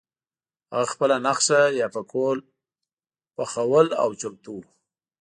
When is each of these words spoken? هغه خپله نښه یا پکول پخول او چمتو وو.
هغه 0.73 0.87
خپله 0.93 1.15
نښه 1.25 1.61
یا 1.79 1.87
پکول 1.95 2.37
پخول 3.35 3.87
او 4.01 4.09
چمتو 4.19 4.51
وو. 4.55 4.61